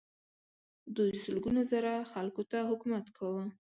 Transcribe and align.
دوی 0.95 1.11
سلګونه 1.23 1.61
زره 1.71 1.93
خلکو 2.11 2.41
ته 2.51 2.57
حکومت 2.69 3.05
کاوه. 3.17 3.43